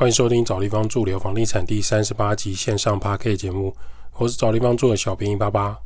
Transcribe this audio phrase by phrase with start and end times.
[0.00, 3.76] 欢迎收听找地方住聊房地产第三十八集线上 p a K 节目，
[4.14, 5.76] 我是找地方住的小便宜爸爸。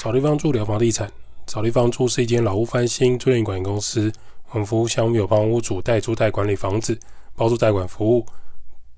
[0.00, 1.08] 找地方住聊房地产，
[1.46, 4.12] 找地方住是一间老屋翻新租赁管理公司，
[4.50, 6.98] 我们服务项目有帮屋主代租代管理房子。
[7.40, 8.26] 包租代管服务、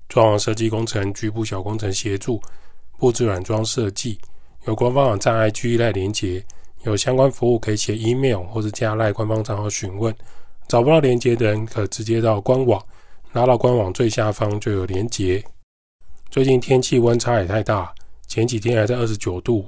[0.09, 2.41] 装潢设计工程、局部小工程协助、
[2.97, 4.19] 布置软装设计，
[4.65, 6.43] 有官方网站 IG 赖连接，
[6.81, 10.13] 有相关服务可以写 email 或者加赖官方账号询问。
[10.67, 12.85] 找不到连接的人，可直接到官网，
[13.31, 15.41] 拉到官网最下方就有连接。
[16.29, 17.93] 最近天气温差也太大，
[18.27, 19.65] 前几天还在二十九度，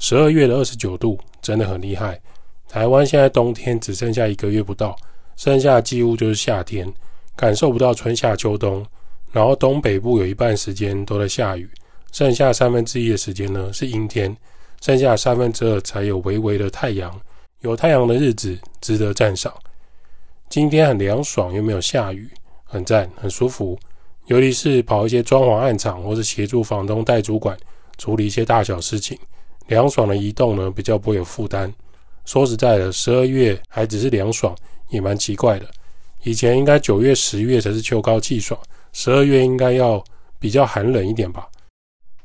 [0.00, 2.20] 十二月的二十九度真的很厉害。
[2.68, 4.96] 台湾现在冬天只剩下一个月不到，
[5.36, 6.92] 剩下几乎就是夏天。
[7.38, 8.84] 感受不到春夏秋冬，
[9.30, 11.70] 然后东北部有一半时间都在下雨，
[12.10, 14.36] 剩下三分之一的时间呢是阴天，
[14.80, 17.16] 剩下三分之二才有微微的太阳。
[17.60, 19.54] 有太阳的日子值得赞赏。
[20.48, 22.28] 今天很凉爽，又没有下雨，
[22.64, 23.78] 很赞，很舒服。
[24.26, 27.56] 尤其是跑一些装潢暗场，或是协助房东带主管
[27.98, 29.16] 处理一些大小事情，
[29.68, 31.72] 凉爽的移动呢比较不会有负担。
[32.24, 34.56] 说实在的，十二月还只是凉爽，
[34.88, 35.66] 也蛮奇怪的。
[36.28, 38.60] 以前应该九月、十月才是秋高气爽，
[38.92, 40.04] 十二月应该要
[40.38, 41.48] 比较寒冷一点吧。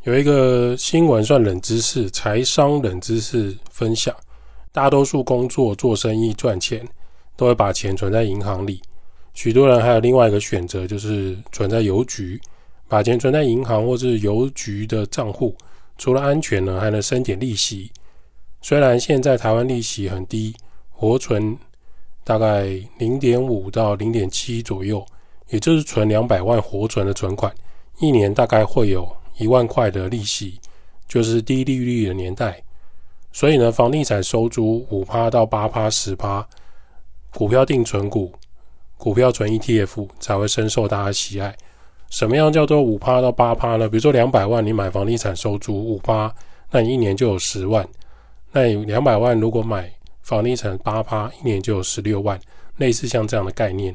[0.04, 4.14] 有一个新闻算冷知识，财商冷知识分享。
[4.74, 6.86] 大多数工作做生意赚钱，
[7.38, 8.82] 都会把钱存在银行里。
[9.34, 12.38] 许多人还有另外一个选择，就是存在邮局，
[12.90, 15.56] 把钱存在银行或是邮局的账户。
[15.98, 17.90] 除了安全呢，还能生点利息。
[18.62, 20.54] 虽然现在台湾利息很低，
[20.90, 21.58] 活存。
[22.24, 25.06] 大概零点五到零点七左右，
[25.50, 27.54] 也就是存两百万活存的存款，
[28.00, 29.08] 一年大概会有
[29.38, 30.60] 一万块的利息，
[31.08, 32.62] 就是低利率的年代。
[33.32, 36.48] 所以呢，房地产收租五趴到八趴十趴，
[37.34, 38.32] 股票定存股、
[38.98, 41.56] 股票存 ETF 才会深受大家喜爱。
[42.10, 43.90] 什么样叫做五趴到八趴呢？
[43.90, 46.32] 比如说两百万你买房地产收租五趴，
[46.70, 47.88] 那你一年就有十万。
[48.52, 49.92] 那你两百万如果买
[50.24, 52.40] 房地产八趴一年就有十六万，
[52.78, 53.94] 类似像这样的概念。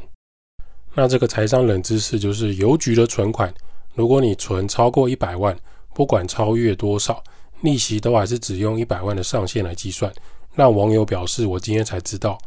[0.94, 3.52] 那这个财商冷知识就是邮局的存款，
[3.94, 5.56] 如果你存超过一百万，
[5.94, 7.22] 不管超越多少，
[7.62, 10.12] 利息都还是只用一百万的上限来计算。
[10.54, 12.38] 让网友表示，我今天才知道。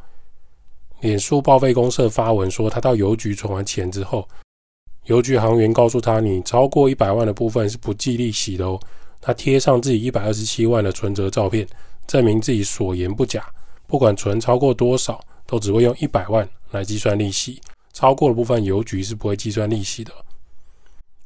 [1.00, 4.28] 脸书报废公社发文说，他到邮局存完钱之后，
[5.06, 8.80] 邮局行员告诉他，你超过一百万的部分是不计利息的哦。
[9.20, 11.66] 他贴上自己一百二十七万的存折照片，
[12.06, 13.44] 证明自己所言不假。
[13.92, 20.14] 不管存超过多少，都只会用一百万来计算利息，超过的部分邮局是不会计算利息的。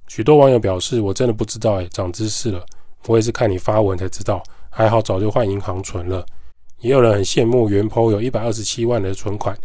[0.07, 2.65] 许多网友表示：“我真的不知道，哎，长知识了。
[3.05, 6.25] 我也是看你发文才知道，还好早就换银行存了。”
[6.81, 9.55] 也有人很羡慕元抛有一百二十七万的存款，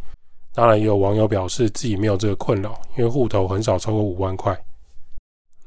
[0.53, 4.55] 当然也有网友表示自己没有这个困扰，因为户头很少超过五万块。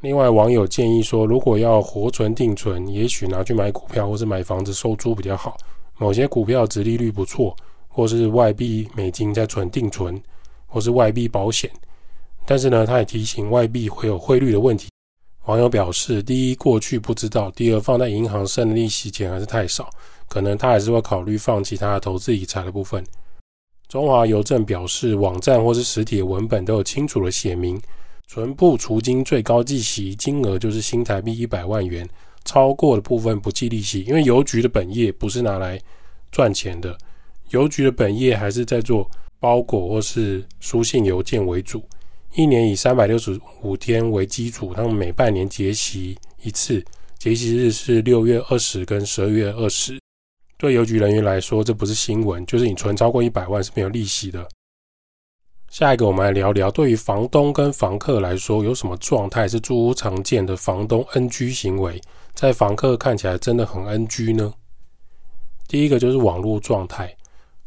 [0.01, 5.57] 另外，网友建议说，如果要活存定存，也许拿去买股票或是买房子收租比较好。
[6.03, 7.55] 某些股票值利率不错，
[7.87, 10.21] 或是外币美金在存定存，
[10.67, 11.71] 或是外币保险。
[12.45, 14.89] 但是呢，他也提醒外币会有汇率的问题。
[15.45, 19.89] 网友表示：第一，过去不知道；第二，放在银行剩的利息钱还是太少，
[20.27, 23.01] 可能他还是会考虑放弃他的投资理财的部分。
[23.87, 27.81] 中华邮政表示，网站或是实体文本都有清楚的写明，
[28.27, 32.05] 存部除金最高计息金额就是新台币一百万元。
[32.45, 35.79] 超过的部分不计利息，因为邮局的本业不是拿来
[36.31, 36.97] 赚钱的，
[37.49, 39.09] 邮局的本业还是在做
[39.39, 41.83] 包裹或是书信邮件为主。
[42.35, 46.83] 一年以三百六十五天为基础，他们每半年结息一次，
[47.19, 49.99] 结息日是六月二十跟十二月二十。
[50.57, 54.47] 对邮局人员来说，这不是新闻，就是你存超过一百万是没有利息的。
[55.73, 61.99] 下一个，我们来聊聊对于房东跟房客来说，有什么状态是租屋常见的房东 NG 行为？
[62.35, 64.53] 在房客看起来真的很 NG 呢。
[65.67, 67.11] 第一个就是网络状态，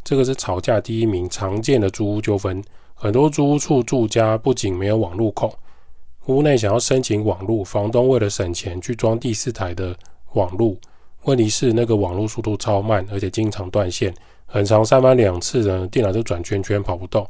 [0.04, 2.62] 这个是吵架第一名常见的租屋纠纷。
[2.94, 5.52] 很多租屋处住家不仅没有网络控，
[6.26, 9.96] 屋内想要申请网络，房东为了省钱去装第四台的
[10.34, 10.76] 网络，
[11.24, 14.14] 问题是那个网络速度超慢，而且经常断线，
[14.46, 17.26] 很长上班两次呢，电脑就转圈圈跑不动。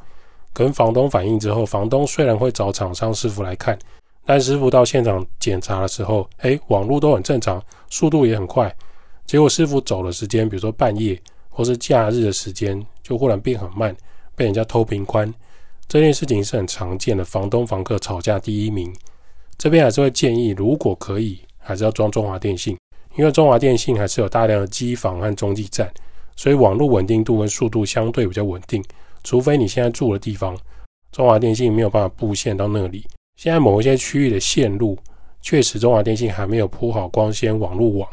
[0.56, 3.78] 跟房东反映之后，房东虽然会找厂商师傅来看。
[4.24, 8.74] 但师傅到现场检查的时候，哎，网络都很正常，速度也很快。
[9.26, 11.20] 结果师傅走的时间，比如说半夜
[11.50, 13.94] 或是假日的时间，就忽然变很慢，
[14.34, 15.30] 被人家偷频宽。
[15.86, 18.90] 这件事情是很常见的，房东房客吵架第一名。
[19.58, 22.78] 这边还是会建议，如果可以，还是要装中华电信，
[23.14, 25.92] 因为中华电信还是有大量的机房和中继站，
[26.34, 28.82] 所以网络稳定度跟速度相对比较稳定。
[29.26, 30.56] 除非你现在住的地方，
[31.10, 33.04] 中华电信没有办法布线到那里。
[33.34, 34.96] 现在某一些区域的线路，
[35.42, 38.08] 确实中华电信还没有铺好光纤网络网，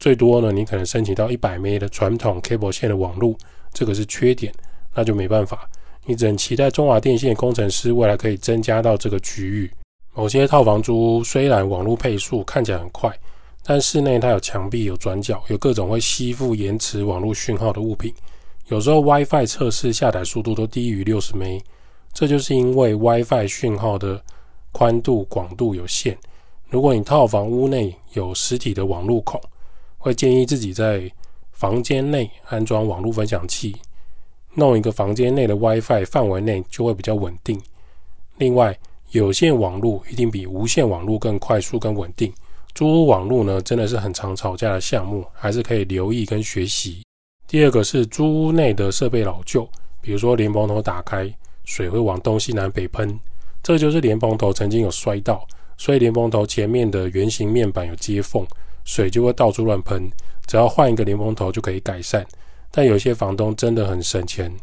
[0.00, 3.36] 最多呢，你可能申请到一百 m 的传统 cable 线的网络，
[3.72, 4.52] 这个是缺点，
[4.96, 5.70] 那就没办法，
[6.04, 9.70] 你只能期待中华电信工程师未来可以增加到这个区域。
[10.12, 13.16] 某些套房租虽然网络配速看起来很快，
[13.62, 18.12] 但室内它有墙壁、有转角、有各种会吸附延迟网络讯号的物品。
[18.68, 21.58] 有时候 WiFi 测试下载速度都低于六十 m，
[22.12, 24.22] 这就是因为 WiFi 讯号的
[24.72, 26.16] 宽度、广度有限。
[26.68, 29.40] 如果你套房屋内有实体的网络孔，
[29.96, 31.10] 会建议自己在
[31.50, 33.74] 房间内安装网络分享器，
[34.54, 37.58] 弄一个房间内的 WiFi 范围内就会比较稳定。
[38.36, 38.78] 另外，
[39.12, 42.30] 有线网络一定比无线网络更快速、更稳定。
[42.74, 47.02] 租屋网络呢，真的是很常吵架的项目，还是可以留意跟学习。
[47.48, 49.66] 第二个是租屋内的设备老旧，
[50.02, 51.34] 比如说莲蓬头打开，
[51.64, 53.18] 水会往东西南北喷，
[53.62, 55.48] 这就是莲蓬头曾经有摔到，
[55.78, 58.46] 所以莲蓬头前面的圆形面板有接缝，
[58.84, 60.10] 水就会到处乱喷。
[60.46, 62.26] 只要换一个莲蓬头就可以改善。
[62.70, 64.54] 但有些房东真的很省钱，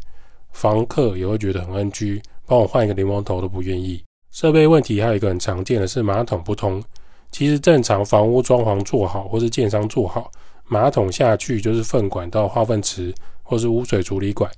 [0.51, 4.03] 房客也会觉得很 NG，帮我换一个莲蓬头都不愿意。
[4.29, 6.83] 设备问题还有一个很常见的是马桶不通。
[7.31, 10.31] 其实正常房屋装潢做好，或是建商做好，
[10.67, 13.13] 马桶下去就是粪管到化粪池，
[13.43, 14.51] 或是污水处理管。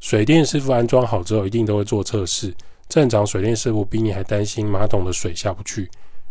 [0.00, 2.54] 水电师傅安装好之后，一定都会做测试。
[2.88, 5.88] 正常水电师傅比你还担心马桶的水下不去。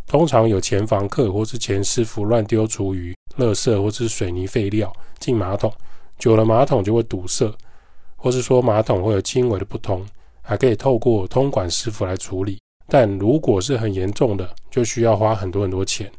[0.07, 5.71] 通常有前房客或是前师傅乱丢厨余、垃圾或是水泥废料进马桶，
[6.17, 7.53] 久了马桶就会堵塞，
[8.15, 10.03] 或是说马桶会有轻微的不通，
[10.41, 12.59] 还可以透过通管师傅来处理。
[12.87, 16.11] 但如果是很严重的，就需要花很多很多钱，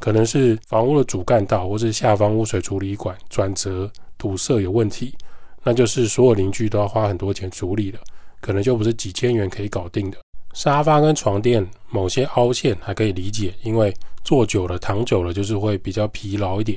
[0.00, 3.88] 可能是房屋的主干道或是下方污水处理管转折
[4.18, 5.14] 堵塞有问题，
[5.62, 8.00] 那就是所有邻居都要花很多钱处理了，
[8.40, 10.18] 可能就不是几千元可以搞定的。
[10.54, 13.94] 沙发跟床垫某些凹陷还可以理解，因为
[14.24, 16.76] 坐久了、躺久了就是会比较疲劳一点。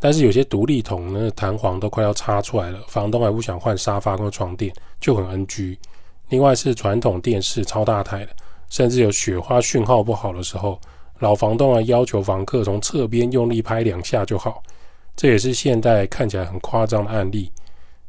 [0.00, 5.78] 但是有些独立筒呢，弹簧都快要插出来了，房东还不想换沙发跟床垫，就很 NG。
[6.30, 8.32] 另外是传统电视超大台的，
[8.68, 10.80] 甚至有雪花讯号不好的时候，
[11.20, 14.62] 老房东啊要求房客从侧边用力拍两下就好，
[15.16, 17.50] 这也是现代看起来很夸张的案例，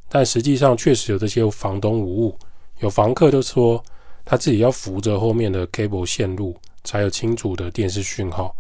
[0.08, 2.38] 但实际上确实有这些房东无误，
[2.80, 3.84] 有房客就说
[4.24, 8.56] 他自己要扶着后面的 cable 线路才有清楚的电视讯号，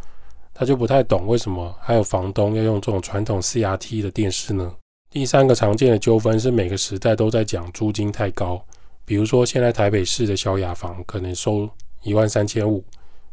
[0.53, 4.73] 他就不太懂为什么还有房东要用这种传统 CRT 的电视呢？
[5.11, 8.63] 第三个常见的纠纷是每个时代都在讲租金太高。
[9.05, 11.67] 比如说，现在台北市的小雅房可能收
[12.03, 12.83] 一万三千五，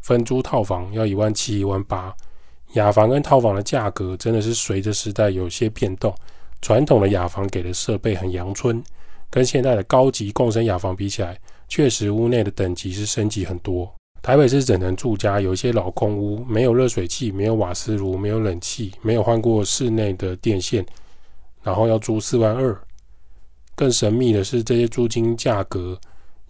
[0.06, 2.14] 分租套房要一万七、一万八。
[2.75, 6.14] 雅房跟套房的价格真的是随着时代有些变动。
[6.62, 8.81] 传统的雅房给的设备很阳春，
[9.29, 11.37] 跟现在的高级共生雅房比起来，
[11.67, 13.93] 确实屋内的等级是升级很多。
[14.23, 20.87] 台北市整层住家有一些老空屋，没有热水器，没有瓦斯炉，没有冷气，没有换过室内的电线，
[21.64, 22.81] 然后要租四万二。
[23.75, 25.99] 更神秘的是，这些租金价格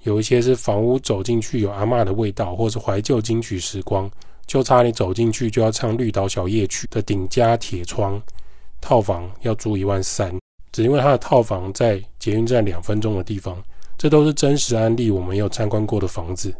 [0.06, 4.08] 有一些是房屋走进去有阿嬷的味道，或是怀旧金曲时光，
[4.46, 8.22] 就差你走进去就要唱绿岛小夜曲的顶家铁窗
[8.80, 10.32] 套房要租一万三，
[10.70, 13.60] 只因为它的套房在捷运站两分钟的地方。
[13.98, 16.54] 这都是真实案例，我们有参观过的房子。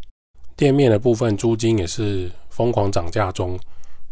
[0.56, 3.56] 店面的部分租金也是疯狂涨价中，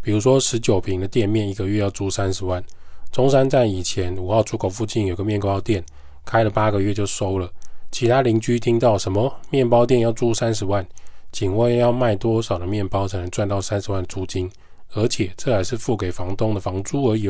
[0.01, 2.63] 比如说十九平的店面一个月要租三十万。
[3.11, 5.83] 中山站以前五号出口附近有个面包店。
[6.23, 7.47] 开了八个月就收了，
[7.95, 10.85] 其他邻居听到什么面包店要租三十万，
[11.31, 14.51] 请问要卖多少的面包才能赚到三十万租金？
[14.95, 17.29] 而且这还是付给房东的房租而已。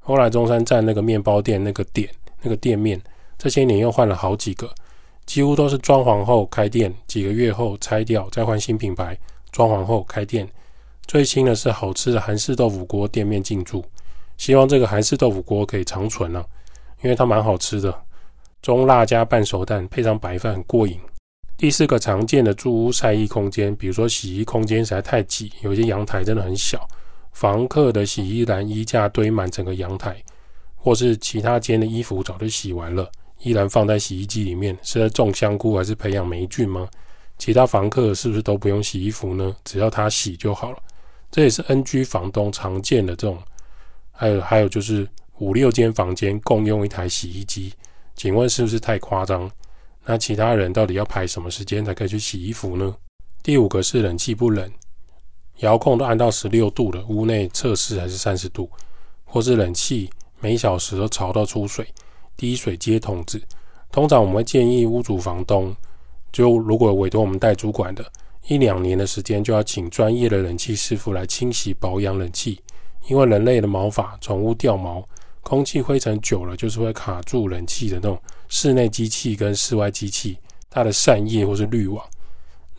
[0.00, 2.10] 后来中山站那个面包店那个店
[2.42, 3.00] 那个店面，
[3.38, 4.68] 这些年又换了好几个，
[5.24, 9.16] 几乎都是装潢后开店，几个月后拆掉再换新品牌，
[9.52, 10.48] 装潢后开店。
[11.06, 13.84] 最新的是好吃的韩式豆腐锅店面进驻，
[14.36, 16.44] 希望这个韩式豆腐锅可以长存了，
[17.04, 18.02] 因为它蛮好吃的。
[18.66, 20.98] 中辣加半熟蛋，配上白饭很过瘾。
[21.56, 26.84] 第四个常见的住屋晒衣空间，比如说洗衣空间实在太挤，有些阳台真的很小，
[27.30, 30.20] 房客的洗衣篮衣架堆满整个阳台，
[30.74, 33.08] 或是其他间的衣服早就洗完了，
[33.38, 36.88] 依然放在洗衣机里面，是在种香菇还是培养霉菌吗？
[37.38, 39.54] 其他房客是不是都不用洗衣服呢？
[39.62, 40.78] 只要他洗就好了。
[41.30, 43.38] 这也是 NG 房东常见的这种。
[44.10, 45.08] 还有还有就是
[45.38, 47.72] 五六间房间共用一台洗衣机。
[48.16, 49.48] 请问是不是太夸张？
[50.06, 52.96] 那其他人到底要排什么时间才可以去洗衣服呢？
[53.42, 54.72] 第五个是冷气不冷，
[55.58, 58.70] 遥控都按到十六度了，屋内测试还是三十度，
[59.24, 61.86] 或是冷气每小时都潮到出水，
[62.36, 63.40] 滴水接筒子。
[63.92, 65.76] 通常我们会建议屋主房东，
[66.32, 68.04] 就如果委托我们代主管的，
[68.48, 72.60] 一两年的时间就要请专业的冷气师傅来清洗保养冷气，
[73.08, 75.06] 因为人类的毛发、宠物掉毛、
[75.46, 80.36] 空气灰尘久了，就是会卡住冷气的那种室内机器跟室外机器
[80.68, 82.04] 它的扇叶或是滤网。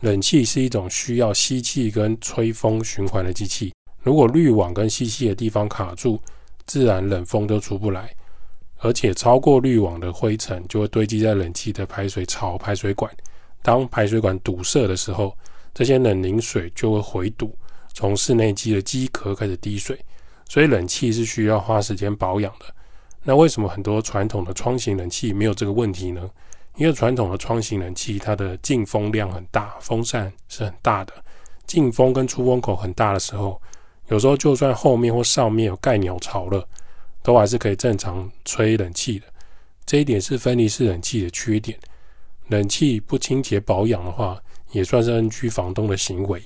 [0.00, 3.72] 冷气是一种需要吸气跟吹风循环的机器，
[4.02, 6.20] 如果滤网跟吸气的地方卡住，
[6.66, 8.14] 自然冷风都出不来。
[8.80, 13.10] 而且超过滤网的灰尘就会堆积在冷气的排水槽、排水管。
[13.62, 15.34] 当排水管堵塞的时候，
[15.72, 17.56] 这些冷凝水就会回堵，
[17.94, 19.98] 从室内机的机壳开始滴水。
[20.48, 22.66] 所以冷气是需要花时间保养的。
[23.22, 26.28] 那为什么很多传统的窗型冷气没有这个问题呢？
[26.76, 31.12] 因为传统的窗型冷气它的进风量很大，风扇是很大的，
[31.66, 33.60] 进风跟出风口很大的时候，
[34.08, 36.66] 有时候就算后面或上面有盖鸟巢了。
[37.20, 39.26] 都还是可以正常吹冷气的，
[39.84, 41.76] 这一点是分离式冷气的缺点。
[42.46, 44.40] 冷气不清洁保养的话，
[44.70, 46.42] 也算是 NG 房东的行为。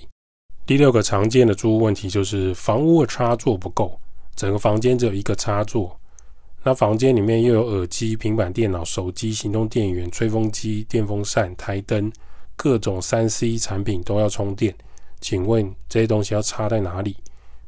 [0.64, 3.98] 第六个常见的租屋问题就是房屋的插座不够，
[4.36, 5.98] 整个房间只有一个插座，
[6.62, 12.10] 那房间里面又有耳机、平板电脑、手机、行动电源、吹风机、电风扇、台灯，
[12.54, 14.72] 各种三 C 产品都要充电。
[15.20, 17.16] 请问这些东西要插在哪里？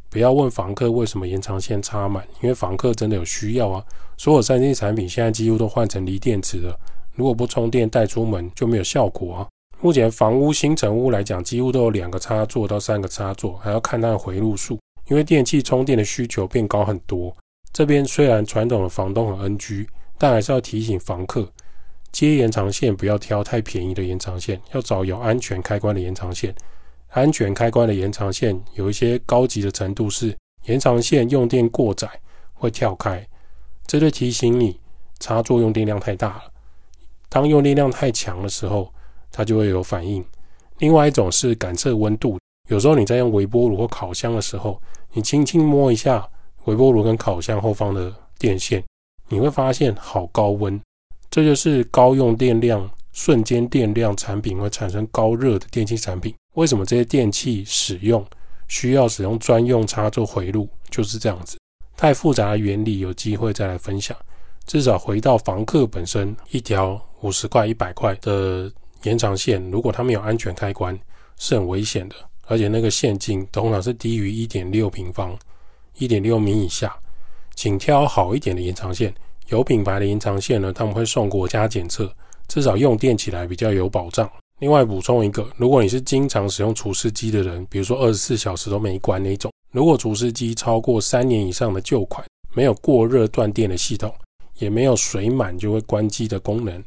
[0.08, 3.84] 不要问房客为什么延长线插满，因为房客真的有需要啊。
[4.16, 6.78] 所有三 C 产品现在几乎都换成锂电池了，
[7.14, 9.48] 如果不充电带出门就没有效果啊。
[9.84, 17.36] 目前房屋新成屋来讲，几乎都有两个插座到三个插座，还要看它的回路数，因为电器充电的需求变高很多。
[17.70, 19.86] 这边虽然传统的房东很 NG，
[20.16, 21.46] 但还是要提醒房客，
[22.12, 26.54] 接延长线不要挑太便宜的延长线，要找有安全开关的延长线。
[27.10, 32.08] 安全开关的延长线有一些高级的程度是延长线用电过载
[32.54, 33.22] 会跳开，
[33.86, 34.80] 这就提醒你
[35.20, 36.44] 插座用电量太大了。
[37.28, 38.90] 当用电量太强的时候，
[39.36, 40.24] 它就会有反应。
[40.78, 42.38] 另外一种是感测温度，
[42.68, 44.80] 有时候你在用微波炉或烤箱的时候，
[45.12, 46.24] 你轻轻摸一下
[46.66, 48.82] 微波炉跟烤箱后方的电线，
[49.28, 50.80] 你会发现好高温，
[51.28, 56.32] 这就是高用电量、瞬间电量产品会产生高热的电器产品。
[56.54, 58.24] 为什么这些电器使用
[58.68, 60.68] 需要使用专用插座回路？
[60.90, 61.58] 就是这样子，
[61.96, 64.16] 太复杂的原理有机会再来分享。
[64.64, 68.72] 至少回到房客本身，一条五十块、一百块的
[69.04, 70.98] 延长线，如果它没有安全开关，
[71.38, 72.16] 是很危险的。
[72.46, 75.34] 而且那个线径通常是低于一点六平方、
[75.96, 76.94] 一点六米以下，
[77.54, 79.14] 请挑好一点的延长线。
[79.48, 82.12] 有品牌的延长线呢，他们会送国家检测，
[82.48, 84.30] 至少用电起来比较有保障。
[84.60, 94.14] 另外补充一个，如果你是经常使用除湿机的人，比如说二十四小时都没关那种，如果除湿机超过三年以上的旧款，没有过热断电的系统，
[94.58, 96.82] 也没有水满就会关机的功能，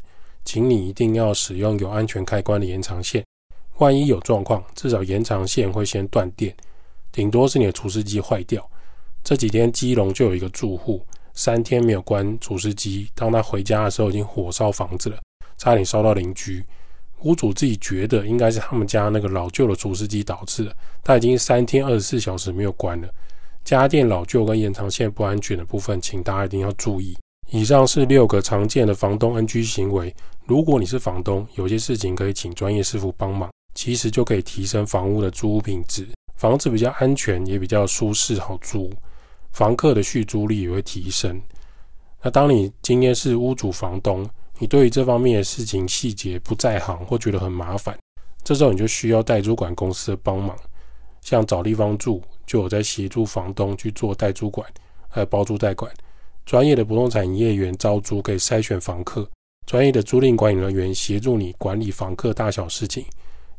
[0.47, 3.21] 请你一定要使用有安全开关的延长线。
[3.79, 6.55] 万一有状况，至少延长线会先断电，
[7.11, 8.65] 顶多是你的除湿机坏掉。
[9.25, 15.19] 这几天基隆就有一个住户，三天没有关除湿机，当他回家的时候已经火烧房子了，
[15.57, 16.65] 差点烧到邻居。
[17.23, 20.73] 屋主自己觉得应该是他们家那个老旧的除湿机导致的，
[21.03, 23.09] 他已经三天二十四小时没有关了。
[23.65, 27.17] 家电老旧跟延长线不安全的部分，请大家一定要注意。
[27.49, 30.13] 以上是六个常见的房东 NG 行为。
[30.45, 38.91] 如果你是房东，有些事情可以请专业师傅帮忙，其实就可以提升房屋的租屋品质，房子比较安全，也比较舒适好租，
[39.51, 41.41] 房客的续租率也会提升。
[42.21, 44.27] 那当你今天是屋主房东。
[44.59, 47.95] 你对于这方面的事情细节不在行或觉得很麻烦，
[48.43, 50.57] 这时候你就需要代租管公司的帮忙。
[51.21, 54.67] 像找地方住，就有在协助房东去做代租管，
[55.07, 55.91] 还有包租代管。
[56.47, 59.29] 专业的不动产营业员招租可以筛选房客，
[59.65, 63.05] 专业的租赁管理人员协助你管理房客大小事情。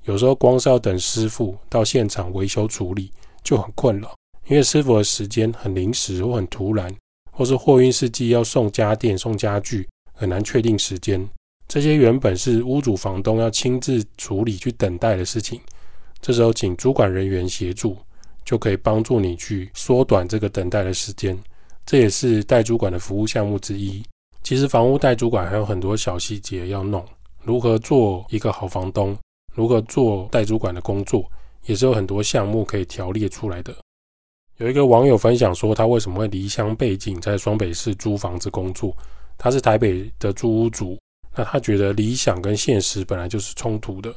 [0.05, 3.13] 有时候光是要等师傅到现场维修处理
[3.45, 4.17] 就很困扰，
[4.47, 6.91] 因为师傅的时间很临时或很突然，
[7.31, 9.87] 或是货运司机要送家电送家具。
[10.15, 11.29] 很难确定时间，
[11.69, 15.61] 这些原本是屋主房东要亲自处理去等待的事情，
[16.23, 17.97] 这时候请主管人员协助，
[18.45, 21.39] 就可以帮助你去缩短这个等待的时间。
[21.89, 24.05] 这也是代主管的服务项目之一。
[24.43, 27.03] 其实房屋代主管还有很多小细节要弄，
[27.43, 29.17] 如何做一个好房东，
[29.55, 31.25] 如何做代主管的工作，
[31.65, 33.75] 也是有很多项目可以条列出来的。
[34.59, 38.95] 有一个网友分享说，他为什么会离乡背井在双北市租房子工作。
[39.39, 40.99] 他是台北的租屋族，
[41.35, 44.15] 那他觉得理想跟现实本来就是冲突的。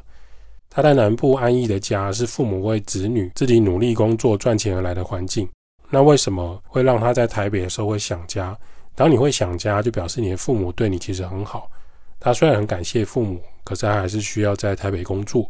[0.70, 5.48] 他在南部安逸的家是父母为子女自己努力工作赚钱而来的环境。
[5.94, 8.58] 那为什么会让他在台北的时候会想家？
[8.96, 11.70] 当你会想家，就表示你的父母对你其实很好。
[12.18, 15.50] 他虽然很感谢父母，可是他还是需要在台北工作。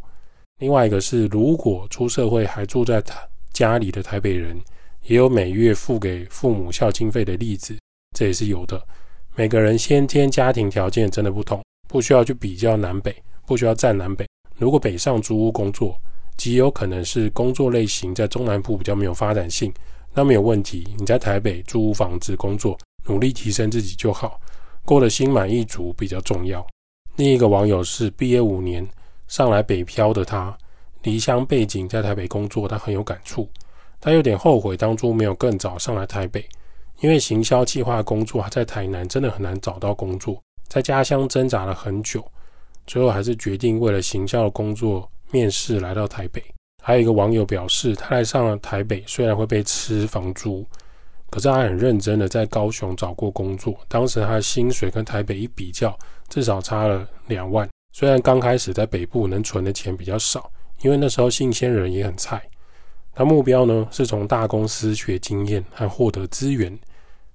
[0.58, 3.16] 另外一个是，如果出社会还住在他
[3.52, 4.60] 家里的台北人，
[5.04, 7.76] 也有每月付给父母孝经费的例子，
[8.16, 8.82] 这也是有的。
[9.36, 13.14] 每个人先天家庭条件真的不同，不需要去比较南北，
[13.46, 14.26] 不需要站南北。
[14.56, 15.96] 如果北上租屋工作，
[16.36, 19.72] 极有可能是工作类型在中南部比较没有发展性，
[20.14, 20.86] 那没有问题。
[20.98, 24.40] 你在台北租房子工作，努力提升自己就好，
[24.84, 26.66] 过得心满意足比较重要。
[27.16, 28.86] 另一个网友是毕业五年
[29.28, 30.56] 上来北漂的他，
[31.02, 33.48] 离乡背景在台北工作，他很有感触。
[34.00, 36.46] 他有点后悔当初没有更早上来台北。
[37.00, 42.24] 因为行销计划工作在台南真的很难找到工作，在家乡挣扎了很久，
[42.86, 46.40] 最后还是决定为了行销的工作面试来到台北。
[46.84, 50.66] 还有一个网友表示，他来上了台北，虽然会被吃房租，
[51.30, 53.72] 可是他很认真的在高雄找过工作。
[53.86, 55.96] 当时他的薪水跟台北一比较，
[56.28, 57.68] 至少差了两万。
[57.92, 62.42] 虽然刚开始在北部能存的钱比较少，因为那时候新鲜人也很菜。
[63.14, 66.76] 他目标呢是从大公司学经验和获得资源。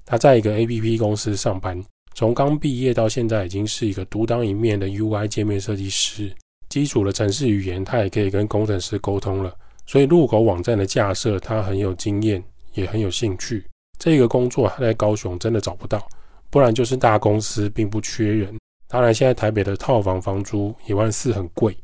[0.06, 1.82] 他在一个 A P P 公司上班，
[2.16, 6.34] 从刚毕业到现在已经是一个独当一面的 U I 界面设计师。
[6.70, 9.54] 基础的程式语言他也可以跟工程师沟通了，
[9.86, 12.44] 所以入口网站的架设他很有经验，
[12.74, 13.66] 也很有兴趣。
[13.98, 16.08] 这个工作他在高雄真的找不到，
[16.50, 18.56] 不然就是大公司并不缺人。
[18.88, 21.76] 当然，现在台北的套房房租一万四很贵，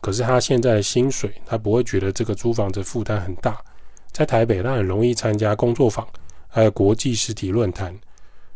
[0.00, 3.60] 可是他现在的薪水，他不会觉得这个租房子负担很大。
[4.12, 6.06] 在台北，他很容易参加工作坊。
[6.48, 7.94] 还有国际实体论坛，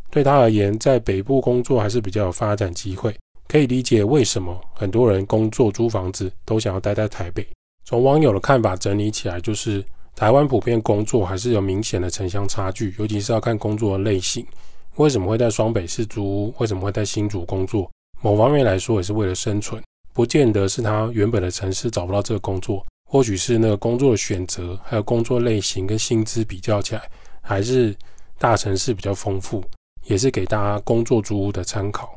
[0.09, 3.15] 对他而言，在北部工作还是比较有发展机会。
[3.50, 7.45] 可以理解为什么很多人工作租房子都想要待在台北。
[7.85, 14.47] 从网友的看法整理起来，就是台湾普遍工作还是有明显的城乡差距，尤其是要看工作的类型。
[14.95, 16.54] 为什么会在双北市租屋？
[16.58, 17.91] 为什么会在新竹工作？
[18.23, 19.82] 某方面来说，也是为了生存，
[20.13, 27.02] 不见得是他原本的城市找不到这个工作，或许是那个工作的选择，还有工作类型跟薪资比较起来。
[27.43, 27.97] 还是
[28.39, 29.65] 大城市比较丰富，
[30.04, 32.17] 也是给大家工作租屋的参考。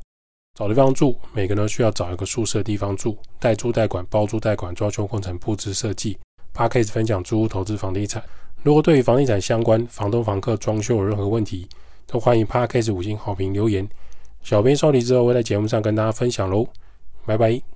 [0.56, 3.18] 找地方住，每个人都需要找一个宿舍地方住。
[3.40, 6.16] 代租代管、包租代管、装修工程、布置设计。
[6.54, 8.24] Parkcase 分享租屋投资房地产。
[8.62, 11.68] 如果对于房地产相关、房东房客装修有任何问题，
[12.06, 13.90] 都欢迎 Parkcase 五星好评留言。
[14.44, 16.68] 小编收集之后会在节目上跟大家分享喽。
[17.26, 17.73] 拜拜。